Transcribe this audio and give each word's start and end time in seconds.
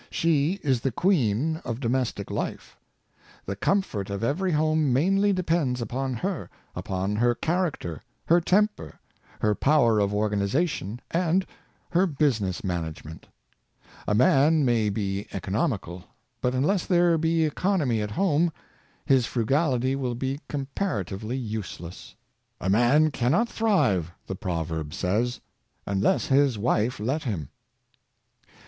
She 0.09 0.59
is 0.63 0.81
the 0.81 0.91
queen 0.91 1.57
of 1.57 1.79
domestic 1.79 2.31
life. 2.31 2.75
The 3.45 3.55
comfort 3.55 4.09
of 4.09 4.23
every 4.23 4.51
home 4.53 4.91
mainly 4.91 5.31
depends 5.31 5.79
upon 5.79 6.15
her— 6.15 6.49
upon 6.75 7.17
her 7.17 7.35
character, 7.35 8.01
her 8.25 8.41
temper, 8.41 8.99
her 9.41 9.53
power 9.53 9.99
of 9.99 10.11
organization, 10.11 11.01
and 11.11 11.45
her 11.91 12.07
business 12.07 12.63
management. 12.63 13.27
A 14.07 14.15
man 14.15 14.65
may 14.65 14.89
be 14.89 15.27
econ 15.29 15.53
omical, 15.53 16.05
but 16.41 16.55
unless 16.55 16.87
there 16.87 17.15
be 17.19 17.45
economy 17.45 18.01
at 18.01 18.09
home, 18.09 18.51
his 19.05 19.27
fru 19.27 19.45
gality 19.45 19.95
will 19.95 20.15
be 20.15 20.39
comparatively 20.49 21.37
useless. 21.37 22.15
^' 22.61 22.65
A 22.65 22.71
man 22.71 23.11
cannot 23.11 23.47
thrive," 23.47 24.09
the 24.25 24.33
proverb 24.35 24.95
says, 24.95 25.41
^'unless 25.87 26.25
his 26.29 26.57
wife 26.57 26.99
let 26.99 27.21
him." 27.21 27.49